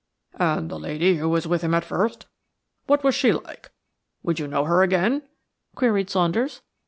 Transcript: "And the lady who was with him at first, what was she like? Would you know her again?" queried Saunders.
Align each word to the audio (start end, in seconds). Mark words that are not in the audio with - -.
"And 0.39 0.71
the 0.71 0.79
lady 0.79 1.17
who 1.17 1.29
was 1.29 1.45
with 1.45 1.61
him 1.61 1.75
at 1.75 1.85
first, 1.85 2.25
what 2.87 3.03
was 3.03 3.13
she 3.13 3.31
like? 3.33 3.69
Would 4.23 4.39
you 4.39 4.47
know 4.47 4.65
her 4.65 4.81
again?" 4.81 5.21
queried 5.75 6.09
Saunders. 6.09 6.63